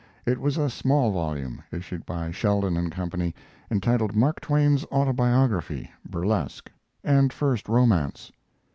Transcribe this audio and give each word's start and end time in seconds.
It 0.25 0.39
was 0.41 0.57
a 0.57 0.67
small 0.67 1.11
volume, 1.11 1.61
issued 1.71 2.07
by 2.07 2.31
Sheldon 2.31 2.89
& 2.89 2.89
Co., 2.89 3.07
entitled 3.69 4.15
Mark 4.15 4.41
Twain's 4.41 4.83
Autobiography 4.85 5.91
(Burlesque) 6.09 6.71
and 7.03 7.31
First 7.31 7.69
Romance. 7.69 8.31